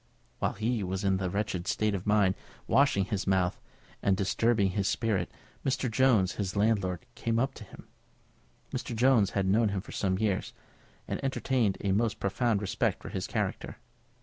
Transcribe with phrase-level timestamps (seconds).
[0.39, 2.33] While he was in this wretched state of mind,
[2.65, 3.59] washing his mouth,
[4.01, 5.29] and disturbing his spirit,
[5.63, 5.91] Mr.
[5.91, 7.87] Jones, his landlord, came up to him.
[8.71, 8.95] Mr.
[8.95, 10.53] Jones had known him for some years,
[11.07, 13.77] and entertained a most profound respect for his character.